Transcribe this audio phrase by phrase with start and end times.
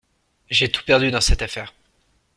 [0.49, 1.75] J’ai tout perdu dans cette affaire.